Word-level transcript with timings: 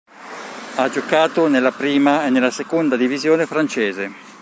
Ha 0.77 0.89
giocato 0.89 1.45
nella 1.47 1.71
prima 1.71 2.25
e 2.25 2.31
nella 2.31 2.49
seconda 2.49 2.95
divisione 2.95 3.45
francese. 3.45 4.11